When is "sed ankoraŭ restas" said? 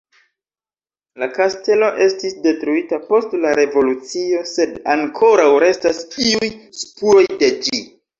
4.53-6.01